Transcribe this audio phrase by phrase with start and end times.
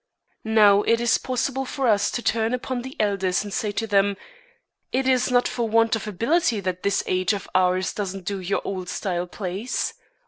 [0.43, 3.85] Now, it is possible for us to turn upon the elders and to say to
[3.85, 4.17] them:
[4.91, 8.63] "It is not for want of ability that this age of ours doesn't do your
[8.65, 9.93] old style plays.